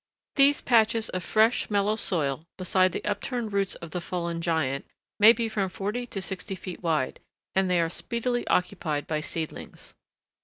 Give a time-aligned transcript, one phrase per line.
[0.35, 4.83] These patches of fresh, mellow soil beside the upturned roots of the fallen giant
[5.19, 7.19] may be from forty to sixty feet wide,
[7.53, 9.93] and they are speedily occupied by seedlings.